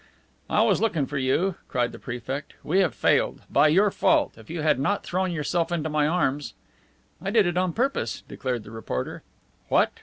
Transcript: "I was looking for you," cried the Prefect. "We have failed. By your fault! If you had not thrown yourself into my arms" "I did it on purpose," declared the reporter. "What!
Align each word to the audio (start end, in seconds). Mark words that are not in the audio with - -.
"I 0.49 0.63
was 0.63 0.81
looking 0.81 1.05
for 1.05 1.19
you," 1.19 1.57
cried 1.67 1.91
the 1.91 1.99
Prefect. 1.99 2.55
"We 2.63 2.79
have 2.79 2.95
failed. 2.95 3.43
By 3.51 3.67
your 3.67 3.91
fault! 3.91 4.35
If 4.35 4.49
you 4.49 4.63
had 4.63 4.79
not 4.79 5.03
thrown 5.03 5.31
yourself 5.31 5.71
into 5.71 5.89
my 5.89 6.07
arms" 6.07 6.55
"I 7.23 7.29
did 7.29 7.45
it 7.45 7.55
on 7.55 7.71
purpose," 7.71 8.23
declared 8.27 8.63
the 8.63 8.71
reporter. 8.71 9.21
"What! 9.67 9.99